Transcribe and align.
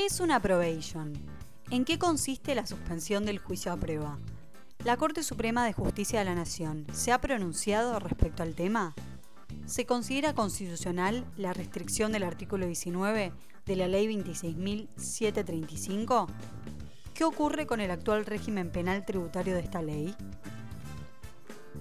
¿Qué 0.00 0.06
es 0.06 0.20
una 0.20 0.40
probation? 0.40 1.12
¿En 1.70 1.84
qué 1.84 1.98
consiste 1.98 2.54
la 2.54 2.66
suspensión 2.66 3.26
del 3.26 3.38
juicio 3.38 3.70
a 3.70 3.76
prueba? 3.76 4.18
¿La 4.82 4.96
Corte 4.96 5.22
Suprema 5.22 5.66
de 5.66 5.74
Justicia 5.74 6.20
de 6.20 6.24
la 6.24 6.34
Nación 6.34 6.86
se 6.90 7.12
ha 7.12 7.20
pronunciado 7.20 7.98
respecto 7.98 8.42
al 8.42 8.54
tema? 8.54 8.94
¿Se 9.66 9.84
considera 9.84 10.32
constitucional 10.32 11.26
la 11.36 11.52
restricción 11.52 12.12
del 12.12 12.22
artículo 12.22 12.64
19 12.64 13.34
de 13.66 13.76
la 13.76 13.88
Ley 13.88 14.06
26.735? 14.06 16.28
¿Qué 17.12 17.24
ocurre 17.24 17.66
con 17.66 17.82
el 17.82 17.90
actual 17.90 18.24
régimen 18.24 18.72
penal 18.72 19.04
tributario 19.04 19.52
de 19.52 19.60
esta 19.60 19.82
ley? 19.82 20.16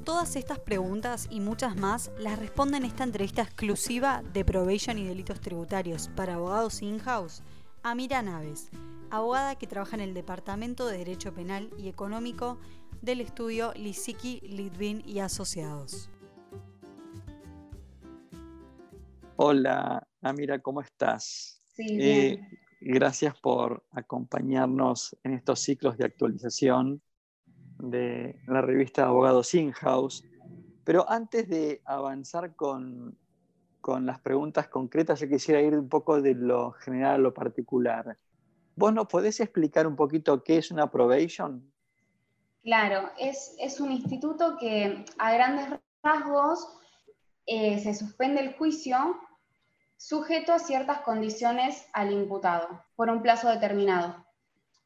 Todas 0.03 0.35
estas 0.35 0.59
preguntas 0.59 1.27
y 1.29 1.39
muchas 1.39 1.77
más 1.77 2.11
las 2.19 2.37
responde 2.37 2.75
en 2.75 2.83
esta 2.83 3.05
entrevista 3.05 3.43
exclusiva 3.43 4.23
de 4.33 4.43
Probation 4.43 4.97
y 4.97 5.05
Delitos 5.05 5.39
Tributarios 5.39 6.09
para 6.17 6.33
abogados 6.33 6.81
in-house 6.81 7.43
Amira 7.81 8.21
Naves, 8.21 8.69
abogada 9.09 9.55
que 9.55 9.65
trabaja 9.65 9.95
en 9.95 10.01
el 10.01 10.13
Departamento 10.13 10.85
de 10.85 10.97
Derecho 10.97 11.33
Penal 11.33 11.69
y 11.77 11.87
Económico 11.87 12.59
del 13.01 13.21
estudio 13.21 13.71
Lisiki, 13.73 14.41
Litvin 14.41 15.01
y 15.05 15.19
Asociados. 15.19 16.09
Hola, 19.37 20.05
Amira, 20.21 20.59
¿cómo 20.59 20.81
estás? 20.81 21.61
Sí, 21.73 21.85
eh, 22.01 22.41
gracias 22.81 23.39
por 23.39 23.85
acompañarnos 23.91 25.15
en 25.23 25.33
estos 25.33 25.61
ciclos 25.61 25.97
de 25.97 26.05
actualización 26.05 27.01
de 27.77 28.41
la 28.47 28.61
revista 28.61 29.05
Abogados 29.05 29.53
In-House. 29.53 30.25
Pero 30.83 31.09
antes 31.09 31.47
de 31.47 31.81
avanzar 31.85 32.57
con 32.57 33.17
con 33.81 34.05
las 34.05 34.19
preguntas 34.19 34.67
concretas, 34.67 35.19
yo 35.19 35.27
quisiera 35.27 35.61
ir 35.61 35.73
un 35.73 35.89
poco 35.89 36.21
de 36.21 36.35
lo 36.35 36.71
general 36.71 37.15
a 37.15 37.17
lo 37.17 37.33
particular. 37.33 38.17
¿Vos 38.75 38.93
nos 38.93 39.07
podés 39.07 39.39
explicar 39.39 39.87
un 39.87 39.95
poquito 39.95 40.43
qué 40.43 40.57
es 40.57 40.71
una 40.71 40.89
probation? 40.89 41.71
Claro, 42.63 43.09
es, 43.17 43.79
un 43.79 43.91
instituto 43.91 44.57
que 44.57 45.05
a 45.17 45.33
grandes 45.33 45.79
rasgos 46.03 46.67
eh, 47.45 47.79
se 47.79 47.93
suspende 47.93 48.41
el 48.41 48.53
juicio 48.53 49.19
sujeto 49.97 50.53
a 50.53 50.59
ciertas 50.59 51.01
condiciones 51.01 51.87
al 51.93 52.11
imputado 52.11 52.83
por 52.95 53.09
un 53.09 53.21
plazo 53.21 53.49
determinado. 53.49 54.25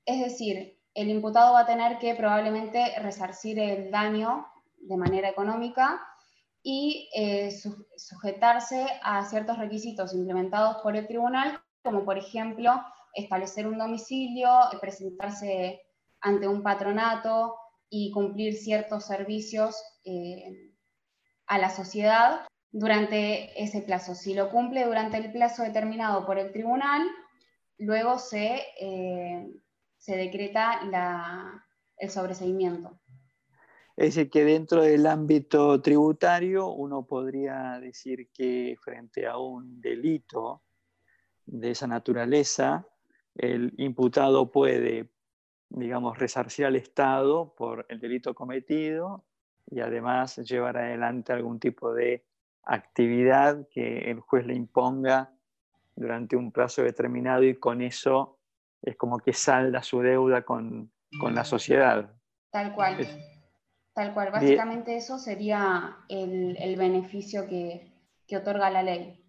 Es 0.05 0.19
decir, 0.19 0.80
el 0.94 1.09
imputado 1.09 1.53
va 1.53 1.61
a 1.61 1.66
tener 1.66 2.00
que 2.00 2.16
probablemente 2.16 2.94
resarcir 3.00 3.59
el 3.59 3.91
daño 3.91 4.47
de 4.78 4.97
manera 4.97 5.30
económica 5.30 6.02
y 6.64 7.09
eh, 7.14 7.52
sujetarse 7.97 8.88
a 9.03 9.25
ciertos 9.25 9.58
requisitos 9.58 10.14
implementados 10.14 10.78
por 10.81 10.95
el 10.95 11.06
tribunal, 11.06 11.61
como 11.83 12.06
por 12.06 12.17
ejemplo 12.17 12.81
establecer 13.14 13.67
un 13.67 13.78
domicilio, 13.78 14.50
presentarse 14.80 15.81
ante 16.22 16.47
un 16.47 16.64
patronato 16.64 17.58
y 17.89 18.11
cumplir 18.11 18.56
ciertos 18.56 19.06
servicios 19.06 19.75
eh, 20.06 20.73
a 21.47 21.58
la 21.58 21.69
sociedad 21.69 22.47
durante 22.72 23.61
ese 23.61 23.81
plazo. 23.81 24.16
Si 24.16 24.34
lo 24.34 24.50
cumple 24.50 24.86
durante 24.86 25.17
el 25.17 25.31
plazo 25.34 25.64
determinado 25.64 26.25
por 26.25 26.39
el 26.39 26.53
tribunal, 26.53 27.03
luego 27.78 28.17
se, 28.17 28.64
eh, 28.80 29.47
se 29.97 30.16
decreta 30.16 30.80
el 31.97 32.09
sobreseimiento. 32.09 33.03
Es 33.95 34.16
decir, 34.16 34.30
que 34.30 34.44
dentro 34.44 34.81
del 34.81 35.05
ámbito 35.05 35.80
tributario 35.81 36.67
uno 36.67 37.05
podría 37.05 37.80
decir 37.80 38.30
que 38.33 38.75
frente 38.81 39.27
a 39.27 39.38
un 39.38 39.80
delito 39.80 40.63
de 41.45 41.72
esa 41.72 41.85
naturaleza, 41.85 42.88
el 43.35 43.73
imputado 43.77 44.52
puede, 44.52 45.11
digamos, 45.69 46.17
resarcir 46.17 46.66
al 46.66 46.75
Estado 46.75 47.53
por 47.55 47.85
el 47.89 48.00
delito 48.00 48.33
cometido 48.33 49.25
y 49.69 49.80
además 49.80 50.38
llevar 50.38 50.78
adelante 50.78 51.31
algún 51.31 51.59
tipo 51.59 51.94
de 51.94 52.25
actividad 52.63 53.68
que 53.69 54.09
el 54.09 54.19
juez 54.22 54.45
le 54.45 54.56
imponga 54.56 55.31
durante 55.95 56.35
un 56.35 56.51
plazo 56.51 56.81
determinado 56.81 57.44
y 57.44 57.56
con 57.56 57.81
eso 57.81 58.39
es 58.81 58.95
como 58.95 59.19
que 59.19 59.34
salda 59.34 59.84
su 59.84 60.01
deuda 60.01 60.44
con, 60.44 60.91
la 61.31 61.45
sociedad. 61.45 62.12
Tal 62.50 62.73
cual. 62.73 62.97
Tal 63.94 64.14
cual, 64.14 64.31
básicamente 64.31 64.96
eso 64.96 65.20
sería 65.20 65.98
el, 66.09 66.76
beneficio 66.78 67.48
que, 67.48 67.92
otorga 68.36 68.72
la 68.72 68.81
ley. 68.81 69.24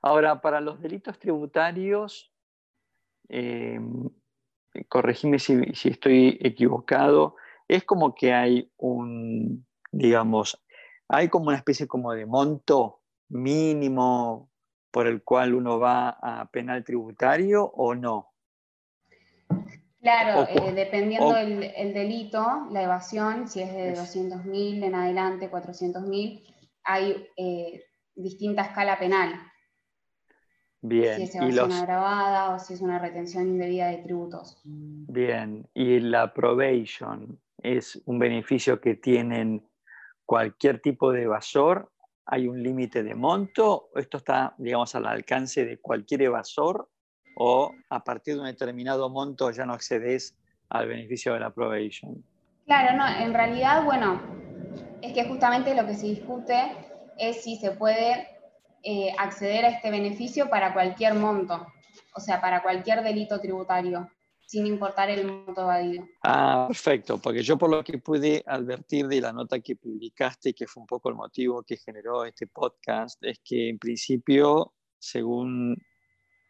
Ahora, 0.00 0.40
para 0.40 0.62
los 0.62 0.80
delitos 0.80 1.18
tributarios, 1.18 2.32
eh, 3.28 3.78
corregime 4.88 5.38
si, 5.38 5.60
estoy 5.84 6.38
equivocado, 6.40 7.36
es 7.68 7.84
como 7.84 8.14
que 8.14 8.32
hay 8.32 8.72
un, 8.78 9.66
digamos, 9.90 10.64
hay 11.08 11.28
como 11.28 11.48
una 11.48 11.58
especie 11.58 11.86
como 11.86 12.12
de 12.14 12.24
monto 12.24 13.02
mínimo 13.28 14.50
por 14.90 15.06
el 15.06 15.22
cual 15.22 15.54
uno 15.54 15.78
va 15.78 16.08
a 16.08 16.46
penal 16.50 16.84
tributario 16.84 17.64
o 17.64 17.94
no? 17.94 18.31
Claro, 20.02 20.48
eh, 20.50 20.72
dependiendo 20.72 21.32
del 21.32 21.94
delito, 21.94 22.66
la 22.72 22.82
evasión, 22.82 23.46
si 23.46 23.62
es 23.62 23.72
de 23.72 23.94
200.000 23.94 24.82
en 24.82 24.94
adelante, 24.96 25.48
400.000, 25.48 26.42
hay 26.82 27.28
eh, 27.36 27.84
distinta 28.12 28.62
escala 28.62 28.98
penal. 28.98 29.32
Bien. 30.80 31.16
Si 31.18 31.22
es 31.22 31.34
evasión 31.36 31.70
agravada 31.70 32.52
o 32.52 32.58
si 32.58 32.74
es 32.74 32.80
una 32.80 32.98
retención 32.98 33.46
indebida 33.46 33.90
de 33.90 33.98
tributos. 33.98 34.60
Bien, 34.64 35.68
y 35.72 36.00
la 36.00 36.34
probation 36.34 37.40
es 37.62 38.02
un 38.04 38.18
beneficio 38.18 38.80
que 38.80 38.96
tienen 38.96 39.64
cualquier 40.26 40.80
tipo 40.80 41.12
de 41.12 41.22
evasor. 41.22 41.92
¿Hay 42.26 42.48
un 42.48 42.60
límite 42.60 43.04
de 43.04 43.14
monto? 43.14 43.90
¿Esto 43.94 44.16
está, 44.16 44.56
digamos, 44.58 44.96
al 44.96 45.06
alcance 45.06 45.64
de 45.64 45.78
cualquier 45.78 46.22
evasor? 46.22 46.88
O 47.36 47.74
a 47.88 48.04
partir 48.04 48.34
de 48.34 48.40
un 48.40 48.46
determinado 48.46 49.08
monto 49.08 49.50
ya 49.50 49.64
no 49.64 49.72
accedes 49.72 50.36
al 50.68 50.88
beneficio 50.88 51.34
de 51.34 51.40
la 51.40 51.50
probation. 51.50 52.24
Claro, 52.66 52.96
no, 52.96 53.06
en 53.06 53.34
realidad, 53.34 53.84
bueno, 53.84 54.20
es 55.02 55.12
que 55.12 55.24
justamente 55.24 55.74
lo 55.74 55.86
que 55.86 55.94
se 55.94 56.06
discute 56.06 56.72
es 57.18 57.42
si 57.42 57.56
se 57.56 57.72
puede 57.72 58.28
eh, 58.82 59.12
acceder 59.18 59.64
a 59.64 59.68
este 59.68 59.90
beneficio 59.90 60.48
para 60.48 60.72
cualquier 60.72 61.14
monto, 61.14 61.66
o 62.14 62.20
sea, 62.20 62.40
para 62.40 62.62
cualquier 62.62 63.02
delito 63.02 63.40
tributario, 63.40 64.08
sin 64.46 64.66
importar 64.66 65.10
el 65.10 65.26
monto 65.26 65.62
evadido. 65.62 66.04
Ah, 66.22 66.64
perfecto, 66.68 67.18
porque 67.18 67.42
yo 67.42 67.58
por 67.58 67.70
lo 67.70 67.82
que 67.84 67.98
pude 67.98 68.42
advertir 68.46 69.08
de 69.08 69.20
la 69.20 69.32
nota 69.32 69.60
que 69.60 69.76
publicaste, 69.76 70.54
que 70.54 70.66
fue 70.66 70.80
un 70.80 70.86
poco 70.86 71.08
el 71.08 71.14
motivo 71.14 71.62
que 71.62 71.76
generó 71.76 72.24
este 72.24 72.46
podcast, 72.46 73.22
es 73.24 73.40
que 73.44 73.68
en 73.68 73.78
principio, 73.78 74.72
según 74.98 75.76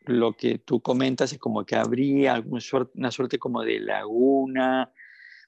lo 0.07 0.37
que 0.37 0.59
tú 0.59 0.81
comentas 0.81 1.33
es 1.33 1.39
como 1.39 1.65
que 1.65 1.77
habría 1.77 2.35
alguna 2.35 2.61
suerte, 2.61 2.93
una 2.97 3.11
suerte 3.11 3.39
como 3.39 3.63
de 3.63 3.81
laguna 3.81 4.93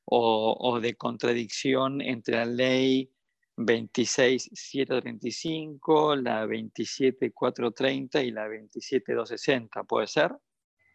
o, 0.07 0.81
de 0.81 0.97
contradicción 0.97 2.01
entre 2.01 2.37
la 2.37 2.45
ley 2.45 3.11
26.735, 3.57 6.17
la 6.17 6.47
27.430 6.47 8.25
y 8.25 8.31
la 8.31 8.47
27.260, 8.49 9.85
¿puede 9.87 10.07
ser? 10.07 10.33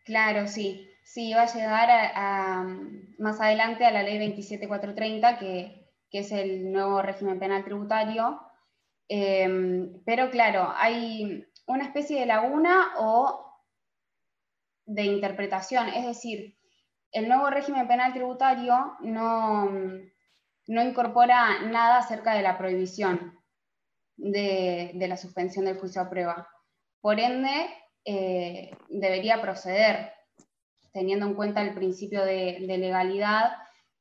Claro, 0.06 0.48
sí. 0.48 0.90
Sí, 1.04 1.34
va 1.34 1.42
a 1.44 1.54
llegar 1.54 1.90
más 3.18 3.42
adelante 3.42 3.84
a 3.84 3.92
la 3.92 4.04
ley 4.04 4.20
27.430, 4.20 5.40
que, 5.40 5.90
que 6.12 6.20
es 6.20 6.32
el 6.32 6.72
nuevo 6.72 7.02
régimen 7.02 7.40
penal 7.40 7.64
tributario. 7.64 8.40
Em, 9.08 10.04
pero 10.06 10.30
claro, 10.30 10.72
hay 10.76 11.48
una 11.66 11.86
especie 11.86 12.20
de 12.20 12.28
laguna 12.28 12.92
o 13.00 13.49
de 14.90 15.04
interpretación, 15.04 15.88
es 15.90 16.04
decir, 16.04 16.58
el 17.12 17.28
nuevo 17.28 17.50
régimen 17.52 17.88
penal 17.88 18.12
tributario 18.12 18.96
no, 19.02 19.70
no 20.68 20.84
incorpora 20.84 21.62
nada 21.62 22.00
acerca 22.00 22.34
de 22.34 22.42
la 22.42 22.58
prohibición 22.58 23.40
de, 24.18 24.92
la 24.96 25.16
suspensión 25.16 25.66
del 25.66 25.78
juicio 25.78 26.02
a 26.02 26.10
prueba. 26.10 26.50
Por 27.02 27.20
ende, 27.20 27.68
eh, 28.04 28.72
debería 28.90 29.42
proceder, 29.42 30.12
teniendo 30.92 31.28
en 31.28 31.36
cuenta 31.36 31.62
el 31.62 31.76
principio 31.76 32.26
de, 32.26 32.60
legalidad 32.60 33.52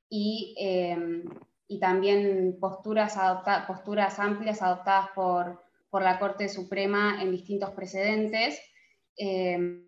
y, 0.08 0.56
eh, 0.58 1.22
y, 1.66 1.78
también 1.80 2.56
posturas, 2.58 3.18
posturas 3.66 4.18
amplias 4.18 4.62
adoptadas 4.62 5.10
por, 5.14 5.62
por, 5.90 6.02
la 6.02 6.18
Corte 6.18 6.48
Suprema 6.48 7.22
en 7.22 7.30
distintos 7.30 7.72
precedentes. 7.72 8.58
Eh, 9.18 9.84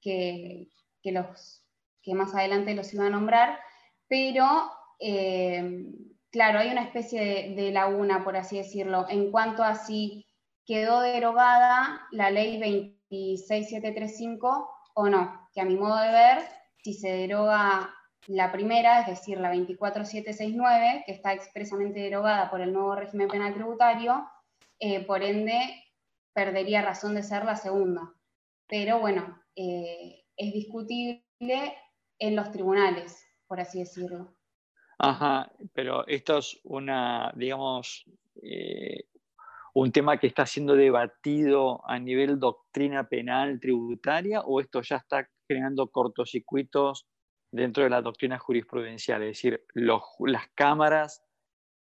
que, 0.00 0.68
los, 1.04 1.64
que 2.02 2.14
más 2.14 2.34
adelante 2.34 2.74
los 2.74 2.92
iba 2.94 3.06
a 3.06 3.10
nombrar, 3.10 3.58
pero 4.08 4.70
eh, 5.00 5.86
claro, 6.30 6.58
hay 6.58 6.70
una 6.70 6.82
especie 6.82 7.54
de, 7.54 7.70
laguna, 7.70 8.24
por 8.24 8.36
así 8.36 8.58
decirlo, 8.58 9.06
en 9.08 9.30
cuanto 9.30 9.62
a 9.62 9.74
si 9.74 10.26
quedó 10.64 11.00
derogada 11.00 12.06
la 12.10 12.30
ley 12.30 12.58
26735 12.58 14.70
o 14.94 15.08
no, 15.08 15.48
que 15.52 15.60
a 15.60 15.64
mi 15.64 15.76
modo 15.76 15.98
de 15.98 16.12
ver, 16.12 16.44
si 16.82 16.94
se 16.94 17.10
deroga 17.10 17.94
la 18.26 18.52
primera, 18.52 19.00
es 19.00 19.06
decir, 19.06 19.38
la 19.38 19.50
24769, 19.50 21.04
que 21.06 21.12
está 21.12 21.32
expresamente 21.32 22.00
derogada 22.00 22.50
por 22.50 22.60
el 22.60 22.72
nuevo 22.72 22.94
régimen 22.94 23.28
penal 23.28 23.54
tributario, 23.54 24.28
eh, 24.78 25.04
por 25.06 25.22
ende 25.22 25.58
perdería 26.32 26.82
razón 26.82 27.14
de 27.14 27.22
ser 27.22 27.44
la 27.44 27.56
segunda. 27.56 28.12
Pero 28.68 29.00
bueno, 29.00 29.40
eh, 29.58 30.24
es 30.36 30.52
discutible 30.52 31.20
en 32.18 32.36
los 32.36 32.50
tribunales, 32.52 33.26
por 33.46 33.60
así 33.60 33.80
decirlo. 33.80 34.36
Ajá, 34.98 35.52
pero 35.74 36.06
esto 36.06 36.38
es 36.38 36.60
una, 36.64 37.32
digamos, 37.36 38.04
eh, 38.42 39.04
un 39.74 39.92
tema 39.92 40.18
que 40.18 40.26
está 40.26 40.46
siendo 40.46 40.74
debatido 40.74 41.80
a 41.88 41.98
nivel 41.98 42.38
doctrina 42.38 43.08
penal 43.08 43.60
tributaria 43.60 44.40
o 44.40 44.60
esto 44.60 44.80
ya 44.82 44.96
está 44.96 45.28
creando 45.46 45.88
cortocircuitos 45.88 47.06
dentro 47.50 47.84
de 47.84 47.90
la 47.90 48.02
doctrina 48.02 48.38
jurisprudencial, 48.38 49.22
es 49.22 49.28
decir, 49.28 49.64
las 49.74 50.48
cámaras 50.54 51.24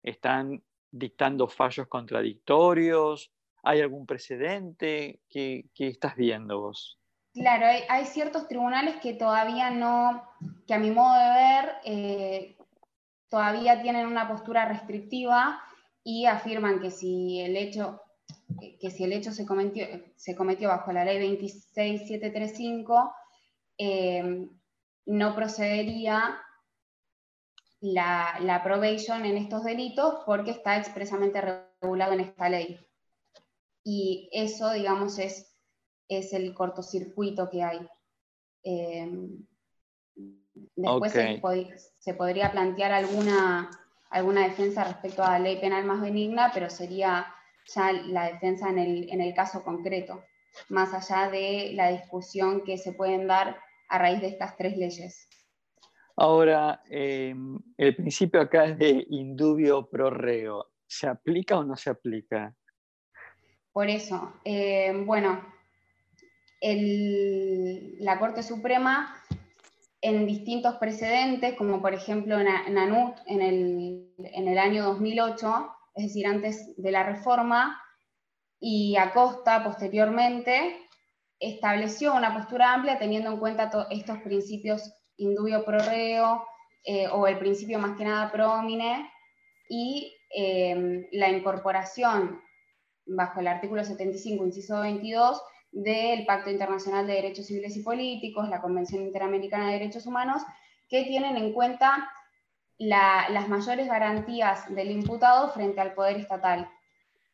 están 0.02 0.62
dictando 0.90 1.48
fallos 1.48 1.88
contradictorios, 1.88 3.32
¿hay 3.62 3.80
algún 3.80 4.06
precedente? 4.06 5.20
¿Qué, 5.28 5.68
estás 5.76 6.16
viendo 6.16 6.60
vos? 6.60 7.00
Claro, 7.36 7.66
hay, 7.66 8.06
ciertos 8.06 8.48
tribunales 8.48 8.96
que 8.96 9.12
todavía 9.12 9.70
no, 9.70 10.26
que 10.66 10.72
a 10.72 10.78
mi 10.78 10.90
modo 10.90 11.12
de 11.18 11.28
ver, 11.28 11.72
eh, 11.84 12.56
todavía 13.28 13.82
tienen 13.82 14.06
una 14.06 14.26
postura 14.26 14.64
restrictiva 14.64 15.62
y 16.02 16.24
afirman 16.24 16.80
que 16.80 16.90
si 16.90 17.42
el 17.42 17.58
hecho, 17.58 18.00
que 18.80 18.90
si 18.90 19.04
el 19.04 19.12
hecho 19.12 19.32
se, 19.32 19.44
cometió, 19.44 19.86
se 20.16 20.34
cometió 20.34 20.70
bajo 20.70 20.92
la 20.92 21.04
ley 21.04 21.18
26735, 21.18 23.14
eh, 23.76 24.48
no 25.04 25.34
procedería 25.34 26.40
la, 27.80 28.38
la 28.40 28.64
probation 28.64 29.26
en 29.26 29.36
estos 29.36 29.62
delitos 29.62 30.22
porque 30.24 30.52
está 30.52 30.78
expresamente 30.78 31.66
regulado 31.82 32.14
en 32.14 32.20
esta 32.20 32.48
ley. 32.48 32.80
Y 33.84 34.30
eso, 34.32 34.72
digamos, 34.72 35.18
es, 35.18 35.55
es 36.08 36.32
el 36.32 36.54
cortocircuito 36.54 37.48
que 37.50 37.62
hay. 37.62 37.88
Eh, 38.62 39.28
después 40.74 41.12
se, 41.12 42.14
podría 42.14 42.52
plantear 42.52 42.92
alguna, 42.92 43.70
alguna 44.10 44.44
defensa 44.44 44.84
respecto 44.84 45.22
a 45.22 45.32
la 45.32 45.38
ley 45.38 45.56
penal 45.60 45.84
más 45.84 46.00
benigna, 46.00 46.50
pero 46.52 46.70
sería 46.70 47.26
ya 47.66 47.92
la 47.92 48.32
defensa 48.32 48.70
en 48.70 48.78
el, 48.78 49.10
en 49.10 49.20
el 49.20 49.34
caso 49.34 49.62
concreto, 49.62 50.24
más 50.68 50.94
allá 50.94 51.30
de 51.30 51.72
la 51.74 51.90
discusión 51.90 52.62
que 52.64 52.78
se 52.78 52.92
pueden 52.92 53.26
dar 53.26 53.58
a 53.88 53.98
raíz 53.98 54.20
de 54.20 54.28
estas 54.28 54.56
tres 54.56 54.76
leyes. 54.76 55.28
Ahora, 56.16 56.82
em, 56.88 57.58
el 57.76 57.94
principio 57.94 58.40
acá 58.40 58.64
es 58.64 58.78
de 58.78 59.06
indubio 59.10 59.88
pro 59.88 60.08
reo. 60.08 60.72
¿Se 60.86 61.06
aplica 61.06 61.58
o 61.58 61.64
no 61.64 61.76
se 61.76 61.90
aplica? 61.90 62.54
Por 63.70 63.90
eso, 63.90 64.40
em, 64.44 65.04
bueno, 65.04 65.55
la 68.00 68.18
Corte 68.18 68.42
Suprema 68.42 69.14
en 70.00 70.26
distintos 70.26 70.76
precedentes, 70.76 71.54
como 71.54 71.80
por 71.80 71.94
ejemplo 71.94 72.38
en, 72.38 72.78
ANUT 72.78 73.16
en 73.26 73.42
el, 73.42 74.14
en 74.18 74.48
el 74.48 74.58
año 74.58 74.84
2008, 74.84 75.72
es 75.96 76.04
decir, 76.04 76.26
antes 76.26 76.74
de 76.76 76.90
la 76.90 77.02
reforma, 77.02 77.80
y 78.60 78.96
Acosta 78.96 79.62
posteriormente, 79.64 80.76
estableció 81.38 82.14
una 82.14 82.34
postura 82.34 82.72
amplia 82.72 82.98
teniendo 82.98 83.30
en 83.30 83.38
cuenta 83.38 83.70
estos 83.90 84.18
principios 84.18 84.92
indubio 85.18 85.64
pro 85.64 85.78
reo 85.78 86.46
eh, 86.84 87.08
o 87.08 87.26
el 87.26 87.38
principio 87.38 87.78
más 87.78 87.96
que 87.96 88.04
nada 88.04 88.30
pro 88.32 88.52
homine 88.52 89.10
y 89.68 90.14
em, 90.30 91.06
la 91.12 91.28
incorporación 91.28 92.40
bajo 93.06 93.40
el 93.40 93.48
artículo 93.48 93.84
75, 93.84 94.44
inciso 94.44 94.80
22, 94.80 95.42
del 95.76 96.24
Pacto 96.24 96.48
Internacional 96.48 97.06
de 97.06 97.12
Derechos 97.12 97.46
Civiles 97.46 97.76
y 97.76 97.82
Políticos, 97.82 98.48
la 98.48 98.62
Convención 98.62 99.02
Interamericana 99.02 99.66
de 99.66 99.74
Derechos 99.74 100.06
Humanos, 100.06 100.42
que 100.88 101.04
tienen 101.04 101.36
en 101.36 101.52
cuenta 101.52 102.10
las 102.78 103.48
mayores 103.48 103.86
garantías 103.86 104.74
del 104.74 104.90
imputado 104.90 105.50
frente 105.50 105.82
al 105.82 105.92
poder 105.92 106.16
estatal. 106.16 106.70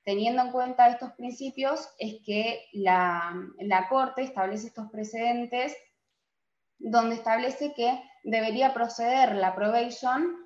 Teniendo 0.04 0.42
en 0.42 0.50
cuenta 0.50 0.88
estos 0.88 1.12
principios, 1.12 1.88
es 2.00 2.16
que 2.26 2.66
la, 2.72 3.32
Corte 3.88 4.22
establece 4.22 4.66
estos 4.66 4.90
precedentes 4.90 5.76
donde 6.78 7.14
establece 7.14 7.72
que 7.74 8.02
debería 8.24 8.74
proceder 8.74 9.36
la 9.36 9.54
probation 9.54 10.41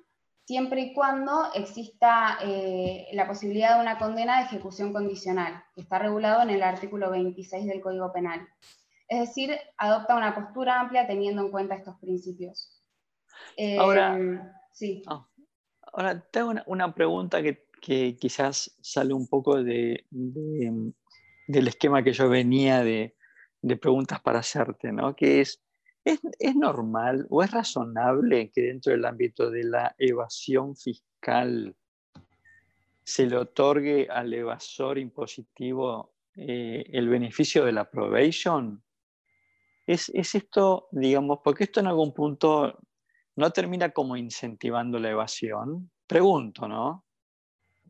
siempre 0.47 0.81
y 0.81 0.93
cuando 0.93 1.51
exista 1.53 2.39
eh, 2.41 3.07
la 3.13 3.27
posibilidad 3.27 3.75
de 3.75 3.81
una 3.81 3.99
condena 3.99 4.39
de 4.39 4.45
ejecución 4.45 4.93
condicional, 4.93 5.63
que 5.75 5.81
está 5.81 5.99
regulado 5.99 6.41
en 6.41 6.49
el 6.49 6.63
artículo 6.63 7.11
26 7.11 7.67
del 7.67 7.81
Código 7.81 8.11
Penal. 8.11 8.47
Es 9.07 9.19
decir, 9.19 9.55
adopta 9.77 10.15
una 10.15 10.33
postura 10.33 10.79
amplia 10.79 11.05
teniendo 11.05 11.43
en 11.43 11.51
cuenta 11.51 11.75
estos 11.75 11.99
principios. 11.99 12.81
ahora, 13.77 14.17
eh, 14.17 14.41
sí. 14.71 15.03
Ah, 15.07 15.27
ahora, 15.93 16.19
tengo 16.31 16.53
una 16.65 16.93
pregunta 16.95 17.43
que 17.43 17.67
que 17.81 18.17
quizás 18.17 18.75
sale 18.81 19.13
un 19.13 19.27
poco 19.27 19.63
de, 19.63 20.05
del 20.09 21.67
esquema 21.67 22.03
que 22.03 22.13
yo 22.13 22.29
venía 22.29 22.83
de, 22.83 23.15
preguntas 23.81 24.21
para 24.21 24.39
hacerte, 24.39 24.91
¿no? 24.91 25.15
Que 25.15 25.41
es, 25.41 25.61
es, 26.39 26.55
normal 26.55 27.25
o 27.29 27.43
es 27.43 27.51
razonable 27.51 28.51
que 28.51 28.61
dentro 28.61 28.91
del 28.91 29.05
ámbito 29.05 29.49
de 29.49 29.63
la 29.63 29.95
evasión 29.97 30.75
fiscal 30.75 31.75
se 33.03 33.25
le 33.25 33.37
otorgue 33.37 34.07
al 34.09 34.33
evasor 34.33 34.97
impositivo 34.97 36.13
eh, 36.35 36.85
el 36.91 37.09
beneficio 37.09 37.65
de 37.65 37.71
la 37.71 37.89
probation? 37.89 38.83
¿Es, 39.85 40.09
¿Es, 40.09 40.35
esto, 40.35 40.87
digamos, 40.91 41.39
porque 41.43 41.63
esto 41.63 41.79
en 41.79 41.87
algún 41.87 42.13
punto 42.13 42.79
no 43.35 43.51
termina 43.51 43.91
como 43.91 44.17
incentivando 44.17 44.99
la 44.99 45.11
evasión? 45.11 45.89
Pregunto, 46.05 46.67
¿no? 46.67 47.05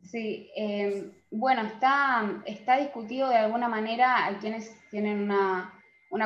Sí, 0.04 0.50
em, 0.54 1.12
bueno, 1.30 1.62
está, 1.62 2.42
está 2.46 2.78
discutido 2.78 3.28
de 3.28 3.36
alguna 3.36 3.68
manera, 3.68 4.26
hay 4.26 4.36
quienes 4.36 4.76
tienen 4.90 5.22
una, 5.22 5.77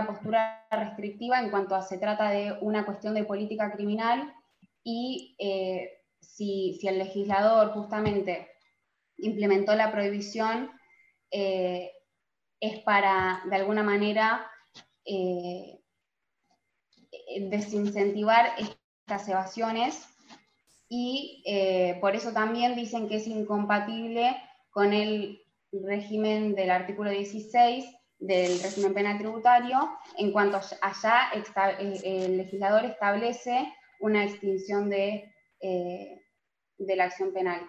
postura 0.07 0.67
restrictiva 0.71 1.41
en 1.41 1.51
cuanto 1.51 1.75
a 1.75 1.83
se 1.83 1.99
trata 1.99 2.31
de 2.31 2.57
una 2.61 2.85
cuestión 2.85 3.15
de 3.15 3.25
política 3.25 3.73
criminal 3.73 4.33
y 4.85 5.37
eh, 5.39 5.91
si, 6.21 6.79
el 6.83 6.99
legislador 6.99 7.73
justamente 7.73 8.49
implementó 9.19 9.75
la 9.75 9.93
prohibición, 9.93 10.71
eh, 11.31 11.93
es 12.61 12.81
para, 12.81 13.43
de 13.49 13.57
alguna 13.57 13.83
manera, 13.83 14.51
eh, 15.05 15.81
desincentivar 17.41 18.53
estas 18.59 19.29
evasiones 19.29 20.07
y 20.89 21.43
por 22.01 22.15
eso 22.15 22.33
también 22.33 22.77
dicen 22.77 23.09
que 23.09 23.17
es 23.17 23.27
incompatible 23.27 24.37
con 24.71 24.93
el 24.93 25.43
régimen 25.73 26.55
del 26.55 26.71
artículo 26.71 27.11
16 27.11 27.87
del 28.23 28.63
régimen 28.63 28.95
penal 28.95 29.19
tributario, 29.19 29.99
en 30.17 30.31
cuanto 30.31 30.61
allá 30.81 31.31
el, 31.35 32.37
legislador 32.37 32.85
establece 32.85 33.73
una 33.99 34.25
extinción 34.25 34.89
de, 34.89 35.35
eh, 35.61 36.23
de, 36.79 36.97
la 36.97 37.05
acción 37.05 37.33
penal. 37.33 37.69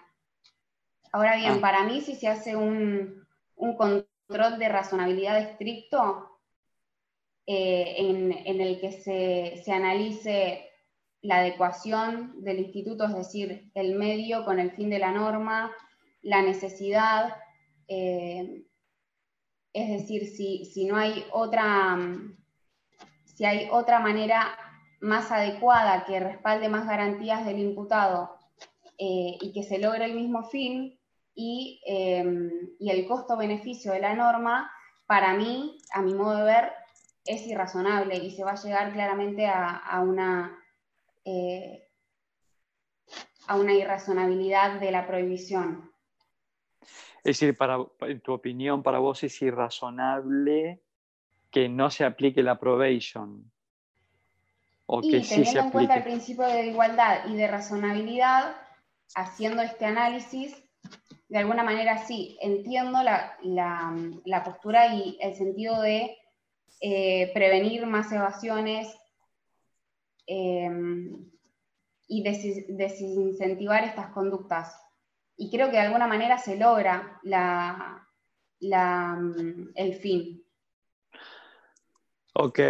Ahora 1.12 1.36
bien, 1.36 1.54
ah. 1.56 1.60
para 1.60 1.82
mí 1.82 2.00
si 2.00 2.14
se 2.14 2.28
hace 2.28 2.54
un, 2.54 3.26
un 3.56 3.76
control 3.76 4.58
de 4.58 4.68
razonabilidad 4.68 5.40
estricto, 5.40 6.30
eh, 7.46 7.96
en, 7.98 8.32
en, 8.32 8.60
el 8.60 8.80
que 8.80 8.92
se, 8.92 9.60
se 9.64 9.72
analice 9.72 10.70
la 11.20 11.38
adecuación 11.38 12.42
del 12.42 12.60
instituto, 12.60 13.04
es 13.04 13.14
decir, 13.14 13.70
el 13.74 13.96
medio 13.96 14.44
con 14.44 14.60
el 14.60 14.70
fin 14.70 14.88
de 14.88 15.00
la 15.00 15.10
norma, 15.10 15.72
la 16.22 16.42
necesidad, 16.42 17.36
eh, 17.88 18.64
es 19.74 19.90
decir, 19.90 20.26
si, 20.26 20.86
no 20.86 20.96
hay 20.96 21.26
otra, 21.32 21.98
si 23.24 23.44
hay 23.44 23.68
otra 23.70 24.00
manera 24.00 24.56
más 25.00 25.30
adecuada 25.30 26.04
que 26.06 26.20
respalde 26.20 26.70
más 26.70 26.86
garantías 26.86 27.44
del 27.44 27.58
imputado 27.58 28.38
eh, 28.96 29.36
y 29.40 29.52
que 29.52 29.62
se 29.62 29.78
logre 29.78 30.06
el 30.06 30.14
mismo 30.14 30.44
fin 30.44 30.98
y, 31.34 31.82
eh, 31.86 32.24
el 32.80 33.06
costo-beneficio 33.06 33.92
de 33.92 34.00
la 34.00 34.14
norma, 34.14 34.70
para 35.06 35.34
mí, 35.34 35.76
a 35.92 36.00
mi 36.00 36.14
modo 36.14 36.38
de 36.38 36.44
ver, 36.44 36.72
es 37.26 37.46
irrazonable 37.46 38.16
y 38.16 38.30
se 38.30 38.44
va 38.44 38.52
a 38.52 38.62
llegar 38.62 38.92
claramente 38.92 39.46
a 39.46 40.00
una 40.00 40.64
eh, 41.24 41.88
a 43.46 43.56
una 43.56 43.72
irrazonabilidad 43.72 44.80
de 44.80 44.90
la 44.90 45.06
prohibición. 45.06 45.90
Es 47.24 47.40
decir, 47.40 47.56
para, 47.56 47.78
en 48.00 48.20
tu 48.20 48.34
opinión, 48.34 48.82
para 48.82 48.98
vos 48.98 49.24
es 49.24 49.40
irrazonable 49.40 50.82
que 51.50 51.70
no 51.70 51.90
se 51.90 52.04
aplique 52.04 52.42
la 52.42 52.60
probation. 52.60 53.50
O 54.84 55.00
y 55.02 55.10
que 55.10 55.20
teniendo 55.20 55.60
en 55.60 55.70
cuenta 55.70 55.96
el 55.96 56.04
principio 56.04 56.44
de 56.44 56.66
igualdad 56.66 57.26
y 57.26 57.36
de 57.36 57.48
razonabilidad, 57.48 58.54
haciendo 59.14 59.62
este 59.62 59.86
análisis, 59.86 60.54
de 61.30 61.38
alguna 61.38 61.62
manera 61.62 61.96
sí, 62.06 62.36
entiendo 62.42 62.98
la, 63.02 64.42
postura 64.44 64.94
y 64.94 65.16
el 65.20 65.34
sentido 65.34 65.80
de 65.80 66.18
eh, 66.82 67.30
prevenir 67.32 67.86
más 67.86 68.12
evasiones 68.12 68.94
em, 70.26 71.30
y 72.06 72.22
desincentivar 72.22 73.84
estas 73.84 74.08
conductas. 74.08 74.83
Y 75.36 75.50
creo 75.50 75.66
que 75.66 75.76
de 75.76 75.82
alguna 75.82 76.06
manera 76.06 76.38
se 76.38 76.56
logra 76.56 77.20
el 79.74 79.94
fin. 79.94 80.44
Ok, 82.34 82.60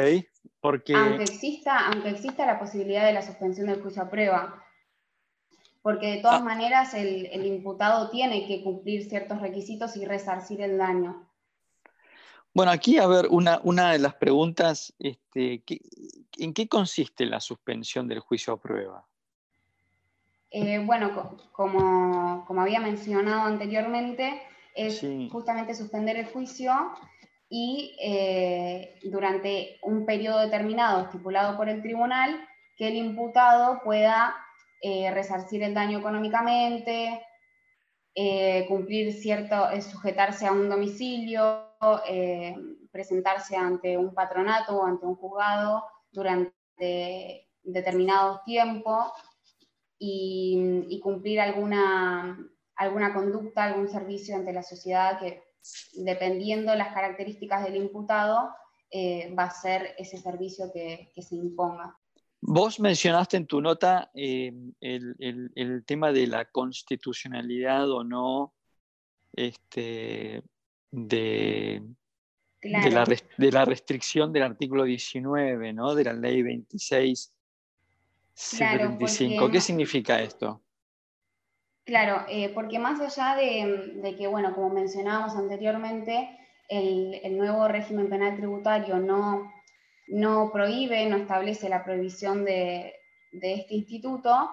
porque... 0.61 0.95
Aunque 0.95 1.25
exista, 1.25 1.87
aunque 1.89 2.11
exista 2.11 2.47
la 2.47 2.59
posibilidad 2.59 3.07
de 3.07 3.13
la 3.13 3.23
suspensión 3.23 3.67
del 3.67 3.83
juicio 3.83 4.03
a 4.03 4.11
prueba, 4.11 4.65
porque 5.83 6.07
de 6.07 6.23
todas 6.23 6.41
ah. 6.41 6.45
maneras 6.45 6.95
el, 6.95 7.45
imputado 7.45 8.11
tiene 8.11 8.47
que 8.47 8.63
cumplir 8.63 9.09
ciertos 9.09 9.41
requisitos 9.41 9.97
y 9.97 10.07
resarcir 10.07 10.63
el 10.63 10.79
daño. 10.79 11.31
Bueno, 12.55 12.73
aquí, 12.73 12.99
a 12.99 13.07
ver, 13.07 13.27
una, 13.29 13.61
una 13.65 13.93
de 13.93 13.99
las 13.99 14.15
preguntas, 14.15 14.95
este, 14.99 15.63
¿en 16.39 16.55
qué 16.55 16.69
consiste 16.69 17.27
la 17.27 17.41
suspensión 17.41 18.07
del 18.07 18.21
juicio 18.21 18.55
a 18.55 18.61
prueba? 18.61 19.07
Eh, 20.57 20.79
bueno, 20.79 21.37
como, 21.51 22.61
había 22.61 22.79
mencionado 22.79 23.43
anteriormente, 23.43 24.41
es 24.73 25.05
justamente 25.33 25.75
suspender 25.75 26.17
el 26.17 26.27
juicio 26.27 26.73
y 27.49 27.97
eh, 28.01 29.01
durante 29.03 29.81
un 29.83 30.07
periodo 30.07 30.39
determinado 30.39 31.03
estipulado 31.03 31.57
por 31.57 31.69
el 31.69 31.83
tribunal, 31.83 32.47
que 32.77 32.87
el 32.87 32.95
imputado 32.95 33.81
pueda 33.83 34.37
eh, 34.81 35.11
resarcir 35.11 35.61
el 35.65 35.75
daño 35.75 35.99
económicamente, 35.99 37.21
cumplir 38.69 39.13
cierto, 39.13 39.57
sujetarse 39.81 40.47
a 40.47 40.53
un 40.53 40.69
domicilio, 40.69 41.67
presentarse 42.93 43.57
ante 43.57 43.99
un 43.99 44.15
patronato 44.15 44.77
o 44.77 44.87
ante 44.87 45.05
un 45.05 45.17
juzgado 45.17 45.85
durante 46.13 47.49
determinado 47.65 48.41
tiempo 48.45 49.13
y, 50.07 51.01
cumplir 51.03 51.41
alguna, 51.41 52.39
alguna 52.77 53.13
conducta, 53.13 53.65
algún 53.65 53.89
servicio 53.89 54.37
ante 54.37 54.53
la 54.53 54.63
sociedad 54.63 55.19
que, 55.19 55.43
dependiendo 55.95 56.75
las 56.75 56.95
características 56.95 57.65
del 57.65 57.77
imputado, 57.77 58.51
va 59.39 59.45
a 59.45 59.51
ser 59.51 59.95
ese 59.99 60.19
servicio 60.19 60.71
que 60.73 61.11
se 61.21 61.35
imponga. 61.35 61.97
Vos 62.47 62.79
mencionaste 62.79 63.39
en 63.39 63.47
tu 63.47 63.63
nota 63.63 64.11
eh, 64.15 64.53
el, 64.81 65.85
tema 65.87 66.13
de 66.13 66.27
la 66.27 66.45
constitucionalidad 66.45 67.91
o 67.91 68.05
no 68.05 68.53
este, 69.33 70.43
de, 70.91 71.83
de, 72.61 73.51
la, 73.51 73.65
restricción 73.65 74.31
del 74.31 74.43
artículo 74.43 74.85
19, 74.85 75.73
¿no? 75.73 75.95
de 75.95 76.05
la 76.05 76.13
ley 76.13 76.43
26. 76.43 77.33
¿Qué 78.35 79.61
significa 79.61 80.21
esto? 80.21 80.63
Claro, 81.85 82.25
eh, 82.29 82.51
porque 82.55 82.79
más 82.79 83.01
allá 83.01 83.37
de, 83.37 84.15
que, 84.17 84.27
bueno, 84.27 84.55
como 84.55 84.71
mencionábamos 84.71 85.37
anteriormente, 85.37 86.39
el 86.69 87.37
nuevo 87.37 87.69
régimen 87.69 88.09
penal 88.09 88.37
tributario 88.37 88.99
no 88.99 89.53
no 90.09 90.51
prohíbe, 90.53 91.07
no 91.07 91.17
establece 91.17 91.69
la 91.69 91.85
prohibición 91.85 92.45
de, 92.45 92.95
este 93.33 93.75
instituto. 93.75 94.51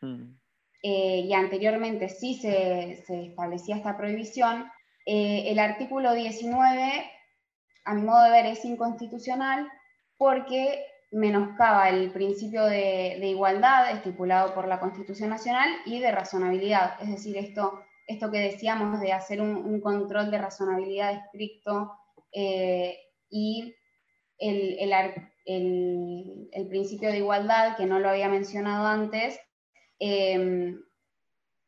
Mm. 0.00 0.34
Eh, 0.82 1.20
y 1.26 1.32
anteriormente 1.32 2.08
sí 2.08 2.34
se, 2.34 3.04
establecía 3.08 3.76
esta 3.76 3.96
prohibición. 3.96 4.70
Eh, 5.06 5.44
el 5.46 5.58
artículo 5.58 6.12
19, 6.12 7.10
a 7.84 7.94
mi 7.94 8.02
modo 8.02 8.24
de 8.24 8.30
ver, 8.30 8.46
es 8.46 8.64
inconstitucional 8.64 9.68
porque 10.16 10.84
menoscaba 11.10 11.88
el 11.88 12.10
principio 12.10 12.64
de, 12.64 13.18
igualdad 13.22 13.90
estipulado 13.92 14.54
por 14.54 14.68
la 14.68 14.78
Constitución 14.80 15.30
Nacional 15.30 15.68
y 15.86 16.00
de 16.00 16.12
razonabilidad. 16.12 17.00
Es 17.00 17.10
decir, 17.10 17.36
esto, 17.36 17.82
esto 18.06 18.30
que 18.30 18.38
decíamos 18.38 19.00
de 19.00 19.12
hacer 19.12 19.40
un, 19.40 19.80
control 19.80 20.30
de 20.30 20.38
razonabilidad 20.38 21.14
estricto 21.14 21.92
eh, 22.32 22.98
y 23.30 23.74
el, 24.38 24.68
principio 26.68 27.10
de 27.10 27.18
igualdad, 27.18 27.76
que 27.76 27.86
no 27.86 27.98
lo 27.98 28.10
había 28.10 28.28
mencionado 28.28 28.86
antes, 28.86 29.40
em, 29.98 30.82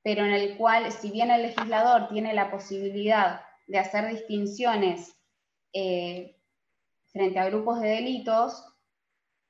pero 0.03 0.25
en 0.25 0.33
el 0.33 0.57
cual, 0.57 0.93
si 0.93 1.11
bien 1.11 1.31
el 1.31 1.43
legislador 1.43 2.09
tiene 2.09 2.35
la 2.35 2.51
posibilidad 2.51 3.43
de 3.67 3.79
hacer 3.79 4.09
distinciones 4.09 5.17
eh, 5.73 6.37
frente 7.13 7.39
a 7.39 7.47
grupos 7.47 7.81
de 7.81 7.89
delitos, 7.89 8.70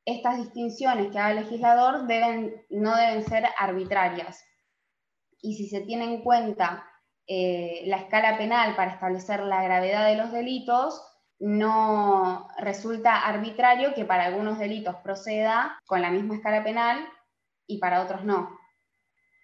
estas 0.04 0.38
distinciones 0.38 1.10
que 1.10 1.18
haga 1.18 1.32
el 1.32 1.44
legislador 1.44 2.06
deben, 2.06 2.64
no 2.70 2.96
deben 2.96 3.24
ser 3.24 3.44
arbitrarias. 3.58 4.44
Y 5.42 5.54
si 5.54 5.68
se 5.68 5.82
tiene 5.82 6.04
en 6.04 6.22
cuenta 6.22 6.86
eh, 7.26 7.82
la 7.86 7.98
escala 7.98 8.36
penal 8.36 8.74
para 8.76 8.92
establecer 8.92 9.40
la 9.40 9.62
gravedad 9.62 10.06
de 10.08 10.16
los 10.16 10.32
delitos, 10.32 11.02
no 11.38 12.48
resulta 12.58 13.26
arbitrario 13.26 13.94
que 13.94 14.04
para 14.04 14.26
algunos 14.26 14.58
delitos 14.58 14.96
proceda 14.96 15.78
con 15.86 16.02
la 16.02 16.10
misma 16.10 16.34
escala 16.34 16.62
penal 16.62 17.08
y 17.66 17.78
para 17.78 18.02
otros 18.02 18.24
no. 18.24 18.58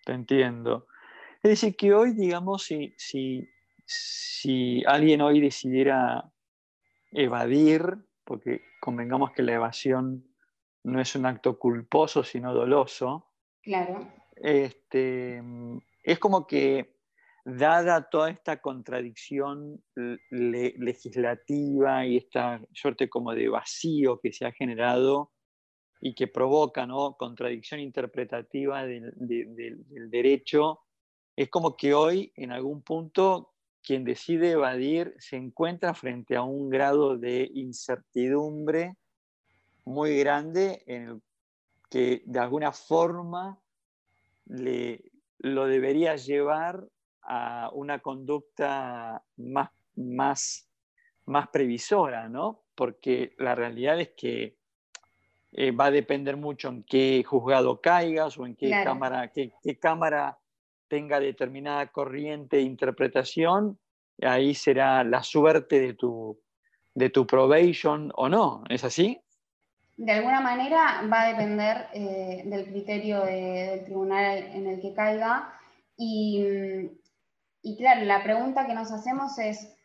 Te 0.05 0.13
entiendo. 0.13 0.87
Es 1.43 1.51
decir, 1.51 1.77
que 1.77 1.95
hoy, 1.95 2.13
digamos, 2.13 2.65
si, 2.65 2.95
si, 2.99 3.49
si 3.87 4.83
alguien 4.87 5.21
hoy 5.23 5.41
decidiera 5.41 6.31
evadir, 7.13 7.97
porque 8.25 8.63
convengamos 8.81 9.31
que 9.33 9.43
la 9.43 9.55
evasión 9.55 10.36
no 10.87 11.01
es 11.01 11.17
un 11.17 11.27
acto 11.27 11.59
culposo, 11.59 12.23
sino 12.23 12.55
doloso. 12.55 13.33
Claro. 13.61 14.09
Este, 14.37 15.43
es 16.05 16.19
como 16.21 16.47
que 16.47 16.95
dada 17.45 18.09
toda 18.09 18.31
esta 18.31 18.61
contradicción 18.61 19.83
legislativa 20.31 22.07
y 22.07 22.19
esta 22.19 22.61
suerte 22.73 23.09
como 23.09 23.35
de 23.35 23.49
vacío 23.49 24.21
que 24.21 24.33
se 24.33 24.47
ha 24.47 24.53
generado 24.53 25.33
y 26.01 26.15
que 26.15 26.29
provoca 26.29 26.87
¿no? 26.87 27.17
contradicción 27.17 27.81
interpretativa 27.81 28.87
del, 28.87 29.13
derecho, 30.09 30.83
es 31.35 31.49
como 31.49 31.77
que 31.77 31.95
hoy 31.95 32.33
en 32.37 32.53
algún 32.53 32.83
punto 32.83 33.55
quien 33.83 34.05
decide 34.05 34.53
evadir 34.53 35.15
se 35.19 35.37
encuentra 35.37 35.95
frente 35.95 36.37
a 36.37 36.43
un 36.43 36.69
grado 36.71 37.19
de 37.19 37.51
incertidumbre 37.55 38.95
muy 39.87 40.19
grande 40.19 40.83
en 40.87 41.03
el 41.09 41.23
que 41.89 42.23
de 42.27 42.39
alguna 42.41 42.73
forma 42.73 43.59
le, 44.47 45.13
lo 45.39 45.67
debería 45.67 46.17
llevar 46.17 46.87
a 47.23 47.71
una 47.73 48.01
conducta 48.01 49.25
más, 49.37 49.71
más, 49.95 50.69
más 51.25 51.49
previsora, 51.49 52.29
¿no? 52.29 52.65
Porque 52.75 53.35
la 53.39 53.55
realidad 53.55 54.01
es 54.01 54.11
que 54.11 54.57
eh, 55.53 55.71
va 55.71 55.87
a 55.87 55.91
depender 55.91 56.37
mucho 56.37 56.69
en 56.69 56.83
qué 56.83 57.25
juzgado 57.25 57.81
caigas 57.81 58.37
o 58.39 58.47
en 58.47 58.57
qué, 58.57 58.71
cámara, 58.85 59.33
qué, 59.33 59.79
cámara 59.81 60.39
tenga 60.89 61.21
determinada 61.21 61.87
corriente 61.87 62.57
de 62.59 62.63
interpretación, 62.63 63.79
ahí 64.21 64.55
será 64.55 65.05
la 65.05 65.23
suerte 65.23 65.81
de 65.81 65.95
tu, 65.95 66.41
de 66.95 67.11
tu 67.11 67.27
probation 67.27 68.13
o 68.17 68.29
no, 68.29 68.65
¿es 68.69 68.85
así? 68.85 69.21
De 69.97 70.13
alguna 70.13 70.41
manera 70.41 71.03
va 71.11 71.23
a 71.23 71.29
depender 71.29 71.89
eh, 71.95 72.43
del 72.45 72.67
criterio 72.67 73.25
del 73.25 73.85
tribunal 73.85 74.39
en 74.39 74.67
el 74.67 74.81
que 74.81 74.95
caiga 74.95 75.53
y 75.97 77.77
claro, 77.79 78.05
la 78.05 78.23
pregunta 78.23 78.67
que 78.67 78.75
nos 78.75 78.93
hacemos 78.93 79.39
es, 79.39 79.77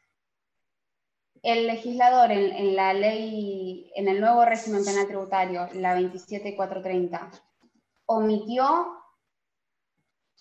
el 1.44 1.65
legislador 1.68 2.32
en, 2.32 2.75
la 2.75 2.94
ley, 2.94 3.91
en 3.96 4.08
el 4.08 4.22
nuevo 4.22 4.46
régimen 4.46 4.86
penal 4.86 5.08
tributario, 5.08 5.68
la 5.74 5.96
27430, 5.96 7.32
omitió 8.06 8.94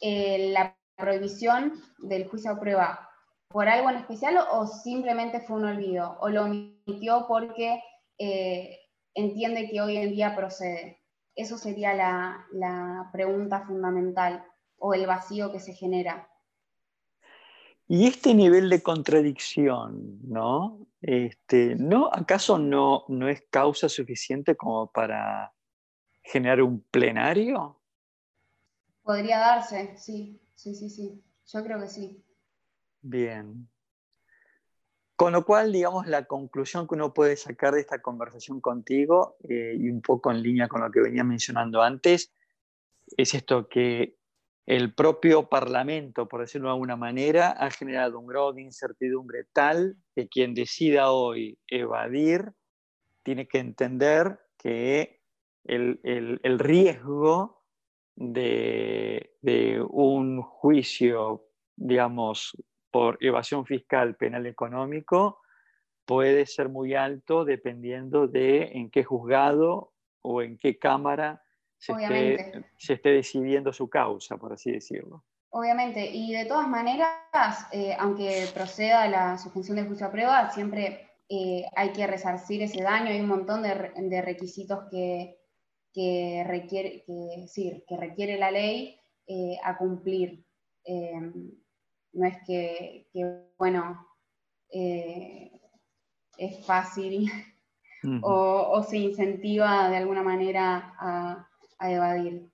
eh, 0.00 0.50
la 0.52 0.76
prohibición 0.96 1.80
del 1.98 2.28
juicio 2.28 2.50
a 2.50 2.60
prueba 2.60 3.08
por 3.48 3.68
algo 3.68 3.88
en 3.90 3.96
especial 3.96 4.38
o, 4.52 4.66
simplemente 4.66 5.40
fue 5.40 5.56
un 5.56 5.64
olvido? 5.64 6.18
¿O 6.20 6.28
lo 6.28 6.44
omitió 6.44 7.24
porque 7.26 7.82
eh, 8.18 8.78
entiende 9.14 9.68
que 9.70 9.80
hoy 9.80 9.96
en 9.96 10.10
día 10.10 10.34
procede? 10.36 11.02
Eso 11.34 11.58
sería 11.58 11.94
la, 11.94 12.46
la 12.52 13.08
pregunta 13.12 13.66
fundamental 13.66 14.44
o 14.76 14.94
el 14.94 15.06
vacío 15.06 15.52
que 15.52 15.60
se 15.60 15.74
genera. 15.74 16.28
Y 17.86 18.06
este 18.06 18.34
nivel 18.34 18.70
de 18.70 18.82
contradicción, 18.82 20.20
¿no? 20.22 20.86
Este, 21.00 21.74
¿no, 21.76 22.08
¿Acaso 22.12 22.58
no, 22.58 23.04
no 23.08 23.28
es 23.28 23.42
causa 23.50 23.88
suficiente 23.88 24.56
como 24.56 24.92
para 24.92 25.52
generar 26.22 26.62
un 26.62 26.82
plenario? 26.82 27.80
Podría 29.02 29.38
darse, 29.38 29.96
sí, 29.96 30.40
sí, 30.54 30.74
sí, 30.74 30.88
sí. 30.88 31.24
Yo 31.46 31.64
creo 31.64 31.80
que 31.80 31.88
sí. 31.88 32.24
Bien. 33.02 33.68
Con 35.20 35.34
lo 35.34 35.44
cual, 35.44 35.70
digamos, 35.70 36.06
la 36.06 36.24
conclusión 36.24 36.88
que 36.88 36.94
uno 36.94 37.12
puede 37.12 37.36
sacar 37.36 37.74
de 37.74 37.80
esta 37.82 38.00
conversación 38.00 38.62
contigo, 38.62 39.36
eh, 39.46 39.76
y 39.78 39.90
un 39.90 40.00
poco 40.00 40.30
en 40.30 40.42
línea 40.42 40.66
con 40.66 40.80
lo 40.80 40.90
que 40.90 41.02
venía 41.02 41.24
mencionando 41.24 41.82
antes, 41.82 42.32
es 43.18 43.34
esto 43.34 43.68
que 43.68 44.16
el 44.64 44.94
propio 44.94 45.50
Parlamento, 45.50 46.26
por 46.26 46.40
decirlo 46.40 46.68
de 46.68 46.72
alguna 46.72 46.96
manera, 46.96 47.50
ha 47.50 47.70
generado 47.70 48.18
un 48.18 48.28
grado 48.28 48.54
de 48.54 48.62
incertidumbre 48.62 49.44
tal 49.52 49.98
que 50.14 50.26
quien 50.26 50.54
decida 50.54 51.10
hoy 51.12 51.58
evadir 51.68 52.54
tiene 53.22 53.46
que 53.46 53.58
entender 53.58 54.40
que 54.56 55.20
el, 55.64 56.00
riesgo 56.58 57.62
de, 58.16 59.36
de, 59.42 59.82
un 59.86 60.40
juicio, 60.40 61.46
digamos, 61.76 62.56
por 62.90 63.18
evasión 63.20 63.66
fiscal 63.66 64.16
penal 64.16 64.46
económico 64.46 65.40
puede 66.04 66.46
ser 66.46 66.68
muy 66.68 66.94
alto 66.94 67.44
dependiendo 67.44 68.26
de 68.26 68.72
en 68.72 68.90
qué 68.90 69.04
juzgado 69.04 69.92
o 70.22 70.42
en 70.42 70.58
qué 70.58 70.78
cámara 70.78 71.42
se 71.78 71.92
esté, 72.92 73.08
decidiendo 73.10 73.72
su 73.72 73.88
causa, 73.88 74.36
por 74.36 74.52
así 74.52 74.70
decirlo. 74.72 75.24
Obviamente, 75.50 76.10
y 76.10 76.32
de 76.32 76.44
todas 76.44 76.68
maneras, 76.68 77.66
eh, 77.72 77.96
aunque 77.98 78.46
proceda 78.52 79.08
la 79.08 79.38
suspensión 79.38 79.76
de 79.76 79.84
juicio 79.84 80.06
a 80.06 80.12
prueba, 80.12 80.50
siempre 80.50 81.10
eh, 81.28 81.64
hay 81.74 81.92
que 81.92 82.06
resarcir 82.06 82.62
ese 82.62 82.82
daño, 82.82 83.10
hay 83.10 83.20
un 83.20 83.28
montón 83.28 83.62
de, 83.62 84.22
requisitos 84.22 84.80
que, 84.90 85.38
requiere, 86.46 87.04
que, 87.04 87.82
que 87.88 87.96
requiere 87.96 88.38
la 88.38 88.50
ley 88.50 89.00
eh, 89.26 89.58
a 89.62 89.76
cumplir. 89.78 90.44
No 92.12 92.26
es 92.26 92.36
que, 92.46 93.06
bueno, 93.58 94.06
es 94.70 96.66
fácil 96.66 97.30
o, 98.22 98.82
se 98.82 98.98
incentiva 98.98 99.88
de 99.88 99.96
alguna 99.96 100.22
manera 100.22 100.94
a, 100.98 101.48
a 101.78 101.92
evadir. 101.92 102.50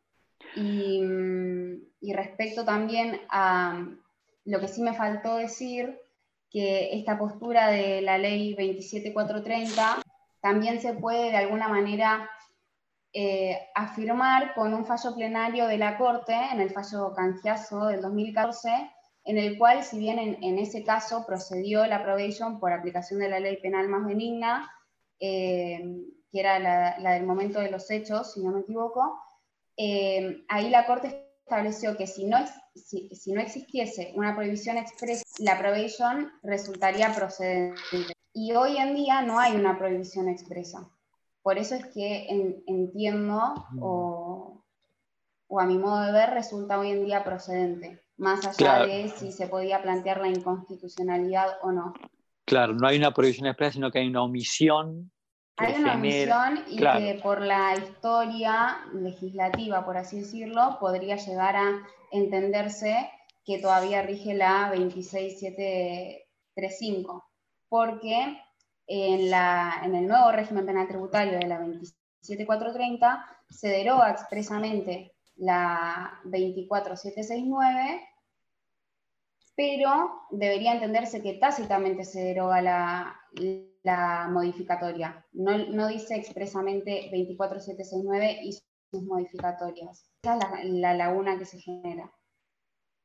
Mm, 0.57 1.75
y, 2.01 2.13
respecto 2.13 2.65
también 2.65 3.21
a 3.29 3.87
lo 4.45 4.61
que 4.61 4.69
sí 4.69 4.83
me 4.83 4.95
faltó 4.95 5.37
decir, 5.37 5.99
que 6.51 6.97
esta 6.97 7.19
postura 7.19 7.69
de 7.69 8.01
la 8.01 8.19
ley 8.19 8.55
27430 8.55 10.01
también 10.41 10.81
se 10.81 10.95
puede 10.95 11.31
de 11.31 11.37
alguna 11.37 11.69
manera 11.69 12.31
eh, 13.13 13.59
afirmar 13.75 14.55
con 14.55 14.73
un 14.73 14.87
fallo 14.87 15.15
plenario 15.15 15.67
de 15.67 15.79
la 15.79 15.99
Corte, 15.99 16.35
en 16.53 16.61
el 16.61 16.71
fallo 16.71 17.13
Cangiazo 17.15 17.87
del 17.87 18.01
2014, 18.01 18.71
en 19.27 19.39
el 19.39 19.59
cual, 19.59 19.83
si 19.83 19.99
bien 19.99 20.19
en, 20.19 20.59
ese 20.59 20.85
caso 20.85 21.27
procedió 21.27 21.85
la 21.87 22.03
probation 22.03 22.61
por 22.61 22.73
aplicación 22.73 23.19
de 23.19 23.29
la 23.29 23.41
ley 23.41 23.57
penal 23.57 23.89
más 23.89 24.07
benigna, 24.07 24.71
eh, 25.19 25.85
que 26.31 26.41
era 26.41 26.61
la, 26.61 27.13
del 27.13 27.27
momento 27.27 27.59
de 27.59 27.71
los 27.71 27.91
hechos, 27.91 28.33
si 28.33 28.41
no 28.43 28.53
me 28.53 28.61
equivoco, 28.61 29.19
eh, 29.77 30.45
ahí 30.49 30.71
la 30.71 30.87
Corte 30.87 31.27
estableció 31.45 31.97
que 31.97 32.07
si 32.07 32.25
no, 32.25 32.39
si, 32.75 33.33
no 33.33 33.41
existiese 33.41 34.13
una 34.15 34.37
prohibición 34.37 34.79
expresa, 34.79 35.25
la 35.39 35.59
probation 35.59 36.33
resultaría 36.45 37.13
procedente. 37.13 38.15
Y 38.33 38.53
hoy 38.53 38.77
en 38.77 38.95
día 38.95 39.23
no 39.23 39.41
hay 39.41 39.57
una 39.57 39.77
prohibición 39.77 40.29
expresa. 40.29 40.89
Por 41.43 41.59
eso 41.59 41.75
es 41.75 41.87
que 41.87 42.27
entiendo 42.67 43.55
o, 43.81 44.63
a 45.59 45.67
mi 45.67 45.79
modo 45.79 46.03
de 46.03 46.13
ver 46.13 46.31
resulta 46.31 46.79
hoy 46.79 46.91
en 46.91 47.05
día 47.05 47.25
procedente, 47.25 48.06
más 48.17 48.47
allá 48.47 48.87
de 48.87 49.09
si 49.09 49.33
se 49.33 49.49
podía 49.49 49.83
plantear 49.83 50.21
la 50.21 50.29
inconstitucionalidad 50.29 51.59
o 51.63 51.73
no. 51.73 51.95
Claro, 52.45 52.75
no 52.75 52.87
hay 52.87 52.97
una 52.97 53.13
prohibición 53.13 53.47
expresa, 53.47 53.73
sino 53.73 53.91
que 53.91 53.99
hay 53.99 54.09
una 54.09 54.23
omisión 54.23 55.11
hay 55.59 55.81
una 55.81 55.95
omisión 55.95 56.65
y 56.69 56.77
que 56.77 57.19
por 57.23 57.41
la 57.41 57.75
historia 57.77 58.77
legislativa, 58.93 59.87
por 59.87 59.97
así 59.97 60.21
decirlo, 60.21 60.77
podría 60.79 61.17
llegar 61.17 61.57
a 61.57 61.83
entenderse 62.13 63.11
que 63.45 63.59
todavía 63.59 64.03
rige 64.03 64.35
la 64.35 64.71
26735, 64.75 67.25
porque 67.69 68.39
en, 68.87 69.31
la, 69.31 69.81
en 69.83 69.95
el 69.95 70.07
nuevo 70.07 70.31
régimen 70.31 70.67
penal 70.67 70.89
tributario 70.89 71.39
de 71.39 71.47
la 71.47 71.61
27430 71.61 73.25
se 73.49 73.69
deroga 73.69 74.11
expresamente 74.11 75.16
la 75.37 76.21
24769, 76.25 78.01
pero 79.55 80.23
debería 80.31 80.75
entenderse 80.75 81.23
que 81.23 81.35
tácitamente 81.35 82.05
se 82.05 82.21
deroga 82.21 82.61
la, 82.61 83.17
la 83.87 84.29
modificatoria. 84.31 85.25
No, 85.33 85.87
dice 85.89 86.17
expresamente 86.17 87.09
24769 87.13 88.41
y 88.43 88.53
sus 88.53 89.03
modificatorias. 89.05 90.11
Esa 90.23 90.39
es 90.61 90.71
la, 90.71 90.95
laguna 90.95 91.39
que 91.39 91.45
se 91.45 91.61
genera. 91.61 92.13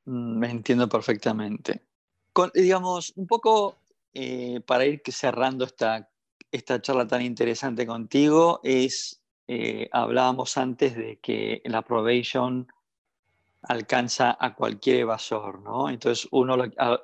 Mm, 0.06 0.39
me 0.39 0.50
entiendo 0.50 0.89
perfectamente. 0.89 1.86
digamos, 2.56 3.13
un 3.15 3.28
poco 3.28 3.78
eh, 4.13 4.60
para 4.65 4.86
ir 4.86 5.02
cerrando 5.12 5.65
esta, 5.65 6.10
esta 6.52 6.82
charla 6.82 7.06
tan 7.06 7.22
interesante 7.22 7.86
contigo, 7.86 8.60
es, 8.63 9.20
eh, 9.53 9.89
hablábamos 9.91 10.57
antes 10.57 10.95
de 10.95 11.19
que 11.19 11.61
la 11.65 11.81
probation 11.81 12.71
alcanza 13.63 14.37
a 14.39 14.55
cualquier 14.55 15.01
evasor, 15.01 15.61
¿no? 15.61 15.89
Entonces, 15.89 16.25
uno 16.31 16.55
a, 16.77 16.99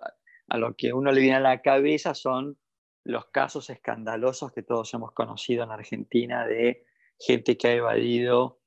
a, 0.47 0.57
lo 0.57 0.73
que 0.77 0.93
uno 0.93 1.12
le 1.12 1.19
viene 1.19 1.36
a 1.36 1.41
la 1.41 1.62
cabeza 1.62 2.13
son 2.13 2.57
los 3.03 3.25
casos 3.25 3.69
escandalosos 3.69 4.53
que 4.53 4.63
todos 4.63 4.93
hemos 4.93 5.12
conocido 5.12 5.65
en 5.65 5.71
Argentina 5.71 6.47
de 6.47 6.86
gente 7.19 7.57
que 7.57 7.67
ha 7.67 7.73
evadido 7.73 8.60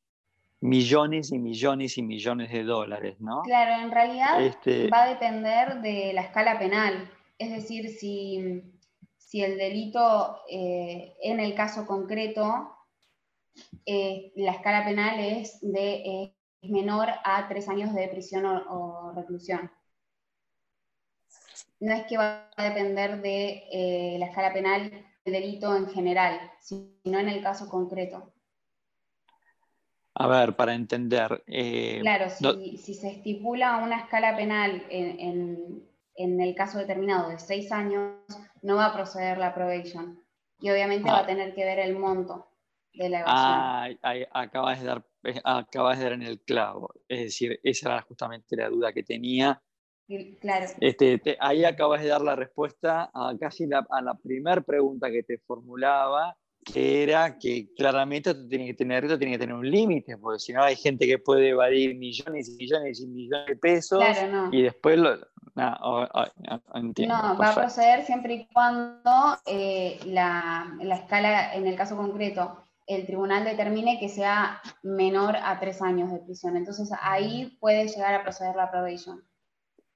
millones 0.61 1.33
y 1.33 1.39
millones 1.39 1.97
y 1.97 2.03
millones 2.03 2.53
de 2.53 2.65
dólares, 2.65 3.19
¿no? 3.19 3.41
Claro, 3.45 3.83
en 3.83 3.91
realidad 3.91 4.45
este 4.45 4.91
va 4.91 5.05
a 5.05 5.09
depender 5.09 5.81
de 5.81 6.13
la 6.13 6.21
escala 6.21 6.59
penal. 6.59 7.11
Es 7.39 7.51
decir, 7.51 7.89
si, 7.89 8.63
si 9.17 9.43
el 9.43 9.57
delito 9.57 10.37
eh, 10.51 11.17
en 11.23 11.41
el 11.41 11.55
caso 11.55 11.87
concreto, 11.87 12.77
eh, 13.87 14.33
la 14.37 14.53
escala 14.53 14.85
penal 14.85 15.21
es 15.21 15.59
de 15.61 16.35
menor 16.63 17.09
a 17.25 17.49
tres 17.49 17.69
años 17.69 17.95
de 17.95 18.09
prisión 18.09 18.45
o 18.47 19.13
reclusión 19.15 19.71
no 21.81 21.95
es 21.95 22.07
que 22.07 22.19
va 22.19 22.49
a 22.57 22.65
depender 22.65 23.21
de 23.21 23.65
eh, 23.73 24.17
la 24.19 24.27
escala 24.27 24.53
penal 24.53 24.91
del 25.25 25.33
delito 25.35 25.75
en 25.75 25.89
general, 25.89 26.39
sino 26.61 27.19
en 27.19 27.29
el 27.29 27.43
caso 27.43 27.69
concreto. 27.69 28.33
A 30.15 30.27
ver, 30.27 30.55
para 30.55 30.75
entender. 30.75 31.43
Eh, 31.47 31.99
claro, 32.03 32.27
si, 32.29 32.95
se 32.95 33.09
estipula 33.09 33.79
una 33.79 34.01
escala 34.01 34.37
penal 34.37 34.85
en, 34.91 35.87
el 36.17 36.55
caso 36.55 36.79
determinado 36.79 37.31
de 37.31 37.39
seis 37.39 37.73
años, 37.73 38.13
no 38.61 38.77
va 38.77 38.87
a 38.87 38.93
proceder 38.93 39.39
la 39.39 39.55
probation. 39.55 40.23
Y 40.61 40.69
obviamente 40.69 41.11
va 41.11 41.19
a 41.19 41.23
ah. 41.23 41.27
tener 41.27 41.55
que 41.55 41.65
ver 41.65 41.79
el 41.79 41.97
monto 41.97 42.50
de 42.95 43.09
la 43.09 43.21
evasión. 43.21 43.99
Ah, 44.03 44.15
acabas 44.33 44.81
de, 44.81 44.87
dar, 44.87 45.05
eh, 45.25 45.41
acabas 45.45 45.99
de 45.99 46.05
dar 46.05 46.13
en 46.13 46.23
el 46.23 46.41
clavo. 46.41 46.93
Es 47.09 47.21
decir, 47.21 47.61
esa 47.63 47.95
era 47.95 48.03
justamente 48.03 48.57
la 48.57 48.69
duda 48.69 48.93
que 48.93 49.03
tenía 49.03 49.63
Claro. 50.41 50.67
Este, 50.81 51.37
ahí 51.39 51.65
acabas 51.65 52.03
de 52.03 52.09
dar 52.09 52.21
la 52.21 52.35
respuesta 52.35 53.11
a 53.15 53.33
casi 53.39 53.67
la, 53.67 53.87
a 53.91 54.03
la 54.03 54.15
primera 54.15 54.61
pregunta 54.61 55.09
que 55.09 55.23
te 55.23 55.39
formulaba, 55.39 56.37
que 56.65 57.05
era 57.05 57.39
que 57.39 57.69
claramente 57.77 58.31
esto 58.31 58.49
tiene 58.49 58.67
que 58.67 58.75
tener, 58.75 59.05
esto 59.05 59.19
tiene 59.19 59.35
que 59.35 59.39
tener 59.39 59.55
un 59.55 59.71
límite, 59.71 60.19
porque 60.19 60.41
si 60.41 60.53
no 60.53 60.65
hay 60.65 60.75
gente 60.75 61.07
que 61.07 61.19
puede 61.19 61.51
evadir 61.51 61.95
millones 61.97 62.49
y 62.49 62.57
millones 62.57 63.01
y 63.01 63.07
millones 63.07 63.47
de 63.47 63.57
pesos 63.57 64.05
y 64.51 64.63
después 64.63 64.99
lo, 64.99 65.17
no, 65.55 66.09
entiendo, 66.75 67.17
no 67.17 67.39
va 67.39 67.51
a 67.51 67.55
proceder 67.55 68.05
siempre 68.05 68.35
y 68.35 68.49
cuando 68.53 69.39
eh, 69.47 70.01
la, 70.07 70.77
la 70.81 70.97
escala, 70.97 71.55
en 71.55 71.69
el 71.69 71.77
caso 71.77 71.97
concreto, 71.97 72.65
el 72.91 73.07
tribunal 73.07 73.45
determine 73.45 74.01
que 74.01 74.09
sea 74.09 74.61
menor 74.83 75.37
a 75.37 75.61
tres 75.61 75.81
años 75.81 76.11
de 76.11 76.19
prisión. 76.19 76.57
Entonces 76.57 76.91
ahí 77.01 77.57
puede 77.61 77.87
llegar 77.87 78.15
a 78.15 78.23
proceder 78.23 78.57
la 78.57 78.71
probation. 78.71 79.23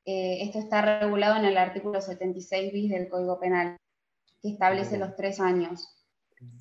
Eh, 0.04 0.42
esto 0.42 0.60
está 0.60 1.00
regulado 1.00 1.36
en 1.36 1.44
el 1.44 1.56
artículo 1.56 2.00
76 2.00 2.72
bis 2.72 2.90
del 2.90 3.08
Código 3.08 3.40
Penal, 3.40 3.76
que 4.40 4.50
establece 4.50 4.96
los 4.96 5.16
tres 5.16 5.40
años. 5.40 5.90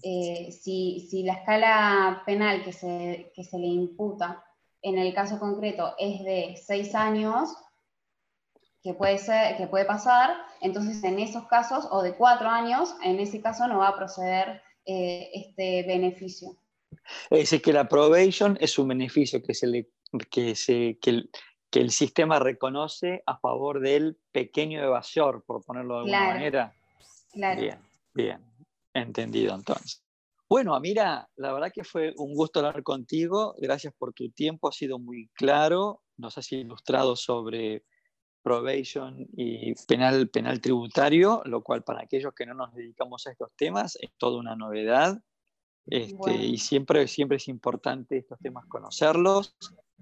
Eh, 0.01 0.51
si, 0.51 1.23
la 1.23 1.33
escala 1.33 2.23
penal 2.25 2.63
que 2.63 2.73
se, 2.73 3.31
se 3.35 3.59
le 3.59 3.67
imputa 3.67 4.43
en 4.81 4.97
el 4.97 5.13
caso 5.13 5.39
concreto 5.39 5.93
es 5.99 6.23
de 6.23 6.55
seis 6.57 6.95
años, 6.95 7.55
que 8.81 8.95
puede, 8.95 9.17
ser, 9.17 9.55
que 9.57 9.67
puede 9.67 9.85
pasar, 9.85 10.35
entonces 10.61 11.03
en 11.03 11.19
esos 11.19 11.47
casos, 11.47 11.87
o 11.91 12.01
de 12.01 12.15
cuatro 12.15 12.49
años, 12.49 12.95
en 13.03 13.19
ese 13.19 13.41
caso 13.41 13.67
no 13.67 13.79
va 13.79 13.89
a 13.89 13.95
proceder 13.95 14.61
eh, 14.85 15.29
este 15.33 15.83
beneficio. 15.83 16.57
Es 17.29 17.39
decir, 17.39 17.61
que 17.61 17.73
la 17.73 17.87
probation 17.87 18.57
es 18.61 18.77
un 18.77 18.89
beneficio 18.89 19.41
que, 19.41 19.53
se 19.53 19.67
le, 19.67 19.89
que, 20.29 20.55
se, 20.55 20.97
que, 21.01 21.09
el, 21.09 21.29
que 21.69 21.79
el 21.79 21.91
sistema 21.91 22.39
reconoce 22.39 23.23
a 23.25 23.37
favor 23.37 23.79
del 23.79 24.17
pequeño 24.31 24.83
evasor, 24.83 25.43
por 25.45 25.63
ponerlo 25.63 25.95
de 25.95 25.99
alguna 26.01 26.33
manera. 26.33 26.75
Claro. 27.31 27.61
Bien, 27.61 27.79
bien, 28.13 28.45
entendido 28.93 29.55
entonces. 29.55 30.03
Bueno, 30.47 30.75
Amira, 30.75 31.27
la 31.37 31.51
verdad 31.51 31.71
que 31.73 31.83
fue 31.83 32.13
un 32.17 32.35
gusto 32.35 32.59
hablar 32.59 32.83
contigo. 32.83 33.55
Gracias 33.57 33.91
por 33.97 34.13
tu 34.13 34.29
tiempo, 34.29 34.69
ha 34.69 34.71
sido 34.71 34.99
muy 34.99 35.29
claro. 35.33 36.03
Nos 36.15 36.37
has 36.37 36.51
ilustrado 36.51 37.15
sobre 37.15 37.85
probation 38.43 39.27
y 39.35 39.73
penal, 39.87 40.29
penal 40.29 40.61
tributario, 40.61 41.41
lo 41.45 41.63
cual 41.63 41.83
para 41.83 42.01
aquellos 42.01 42.33
que 42.33 42.45
no 42.45 42.53
nos 42.53 42.73
dedicamos 42.75 43.25
a 43.25 43.31
estos 43.31 43.51
temas 43.55 43.97
es 44.01 44.11
toda 44.17 44.37
una 44.37 44.55
novedad. 44.55 45.19
Este, 45.87 46.35
Y 46.35 46.57
siempre, 46.57 47.07
siempre 47.07 47.37
es 47.37 47.47
importante 47.47 48.17
estos 48.17 48.39
temas 48.39 48.65
conocerlos. 48.67 49.55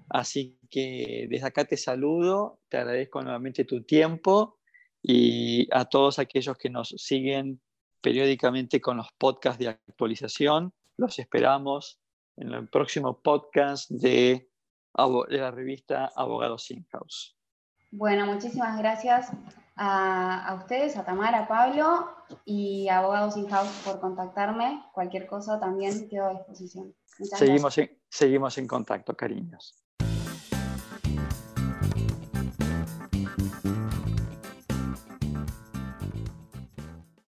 Así 0.08 0.58
que 0.70 1.26
desde 1.30 1.46
acá 1.46 1.64
te 1.64 1.76
saludo, 1.76 2.60
te 2.68 2.76
agradezco 2.76 3.22
nuevamente 3.22 3.64
tu 3.64 3.82
tiempo 3.84 4.58
y 5.00 5.68
a 5.72 5.86
todos 5.86 6.18
aquellos 6.18 6.56
que 6.58 6.70
nos 6.70 6.88
siguen 6.88 7.60
periódicamente 8.00 8.80
con 8.80 8.98
los 8.98 9.08
podcasts 9.16 9.58
de 9.58 9.68
actualización, 9.68 10.74
los 10.96 11.18
esperamos 11.18 12.00
en 12.36 12.52
el 12.52 12.68
próximo 12.68 13.20
podcast 13.20 13.90
de, 13.90 14.50
de 15.28 15.38
la 15.38 15.50
revista 15.50 16.10
Abogados 16.14 16.70
In-House. 16.70 17.36
Bueno, 17.92 18.24
muchísimas 18.24 18.78
gracias 18.78 19.30
a, 19.76 20.48
a, 20.48 20.54
ustedes, 20.54 20.96
a 20.96 21.04
Tamara, 21.04 21.40
a 21.40 21.48
Pablo 21.48 22.08
y 22.46 22.88
a 22.88 22.98
Abogados 22.98 23.36
In-House 23.36 23.82
por 23.84 24.00
contactarme. 24.00 24.82
Cualquier 24.94 25.26
cosa 25.26 25.60
también 25.60 26.08
quedo 26.08 26.26
a 26.28 26.30
disposición. 26.30 26.94
seguimos 27.06 27.76
en, 27.76 27.90
seguimos 28.08 28.56
en 28.56 28.66
contacto, 28.66 29.14
cariños. 29.14 29.81